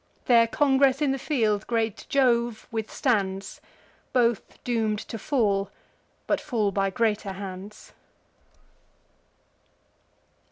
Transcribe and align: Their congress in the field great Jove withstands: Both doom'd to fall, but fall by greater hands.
Their 0.25 0.47
congress 0.47 0.99
in 0.99 1.11
the 1.11 1.19
field 1.19 1.67
great 1.67 2.07
Jove 2.09 2.67
withstands: 2.71 3.61
Both 4.13 4.57
doom'd 4.63 4.97
to 4.97 5.19
fall, 5.19 5.69
but 6.25 6.41
fall 6.41 6.71
by 6.71 6.89
greater 6.89 7.33
hands. 7.33 7.93